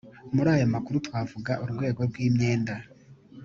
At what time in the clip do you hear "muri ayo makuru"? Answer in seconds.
0.35-0.97